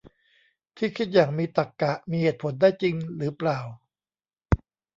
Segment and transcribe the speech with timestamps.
[0.77, 3.59] ที่คิดอย่างมีตรรกะ มีเหตุผลได้จริงหรือเปล่า